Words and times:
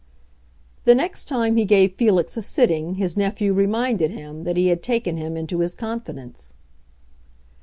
The 0.85 0.95
next 0.95 1.25
time 1.25 1.57
he 1.57 1.63
gave 1.65 1.93
Felix 1.93 2.35
a 2.35 2.41
sitting 2.41 2.95
his 2.95 3.15
nephew 3.15 3.53
reminded 3.53 4.09
him 4.09 4.45
that 4.45 4.57
he 4.57 4.69
had 4.69 4.81
taken 4.81 5.17
him 5.17 5.37
into 5.37 5.59
his 5.59 5.75
confidence. 5.75 6.55